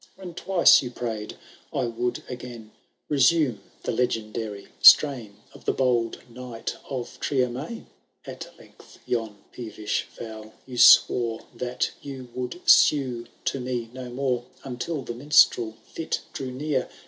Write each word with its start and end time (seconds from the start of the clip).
ContO 0.17 0.23
III. 0.23 0.25
When 0.25 0.33
twice 0.33 0.81
you 0.81 0.89
pray'd 0.89 1.37
I 1.71 1.85
would 1.85 2.23
again 2.27 2.71
Resume 3.07 3.59
the 3.83 3.91
legendary 3.91 4.69
strain 4.81 5.35
Of 5.53 5.65
the 5.65 5.73
bold 5.73 6.23
Knight 6.27 6.75
of 6.89 7.19
Triermain? 7.19 7.85
At 8.25 8.49
length 8.57 8.97
yon 9.05 9.37
peevish 9.51 10.07
vow 10.17 10.53
you 10.65 10.79
swore, 10.79 11.45
That 11.53 11.91
you 12.01 12.29
would 12.33 12.67
sue 12.67 13.27
to 13.45 13.59
me 13.59 13.91
no 13.93 14.09
more.* 14.09 14.45
Until 14.63 15.03
the 15.03 15.13
minstrel 15.13 15.77
fit 15.83 16.21
drew 16.33 16.49
near. 16.49 16.89